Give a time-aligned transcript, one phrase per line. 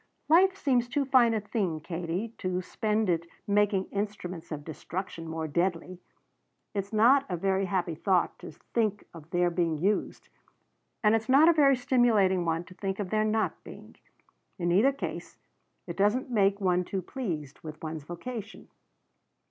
[0.29, 5.47] "Life seems too fine a thing, Katie, to spend it making instruments of destruction more
[5.47, 5.99] deadly.
[6.73, 10.29] It's not a very happy thought to think of their being used;
[11.03, 13.95] and it's not a very stimulating one to think of their not being.
[14.57, 15.37] In either case,
[15.85, 18.69] it doesn't make one too pleased with one's vocation.